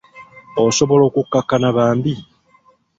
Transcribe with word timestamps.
Osobola 0.67 1.03
okukakkana 1.09 1.69
bambi? 1.77 2.15